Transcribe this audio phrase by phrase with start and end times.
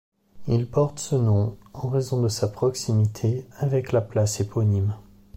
[0.47, 4.95] Il porte ce nom en raison de sa proximité avec la place éponyme.